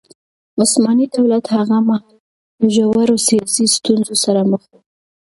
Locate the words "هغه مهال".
1.55-2.15